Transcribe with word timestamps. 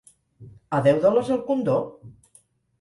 A 0.77 0.79
deu 0.87 0.97
dòlars 1.05 1.31
el 1.37 1.45
condó? 1.53 1.79